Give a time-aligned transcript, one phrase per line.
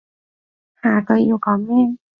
[0.81, 1.99] 下句要講咩？